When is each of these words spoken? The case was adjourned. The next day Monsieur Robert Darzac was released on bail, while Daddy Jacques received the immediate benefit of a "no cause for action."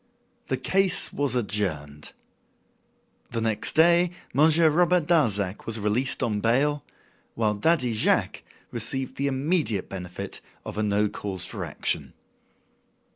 The 0.47 0.57
case 0.57 1.13
was 1.13 1.35
adjourned. 1.35 2.13
The 3.29 3.39
next 3.39 3.73
day 3.75 4.09
Monsieur 4.33 4.67
Robert 4.71 5.05
Darzac 5.05 5.67
was 5.67 5.79
released 5.79 6.23
on 6.23 6.39
bail, 6.39 6.83
while 7.35 7.53
Daddy 7.53 7.93
Jacques 7.93 8.41
received 8.71 9.17
the 9.17 9.27
immediate 9.27 9.89
benefit 9.89 10.41
of 10.65 10.79
a 10.79 10.81
"no 10.81 11.07
cause 11.07 11.45
for 11.45 11.63
action." 11.63 12.13